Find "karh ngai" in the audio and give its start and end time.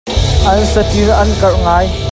1.39-1.87